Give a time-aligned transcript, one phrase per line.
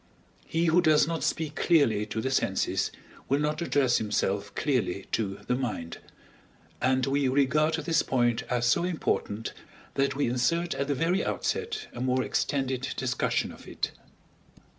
[0.47, 2.89] He who does not speak clearly to the senses,
[3.29, 5.99] will not address himself clearly to the mind;
[6.81, 9.53] and we regard this point as so important
[9.93, 13.91] that we insert at the very outset a more extended discussion of it.